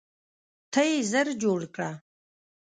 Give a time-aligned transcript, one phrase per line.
[0.71, 1.91] ته یې ژر جوړ کړه.